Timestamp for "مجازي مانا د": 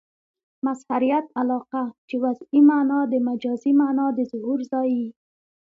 3.27-4.19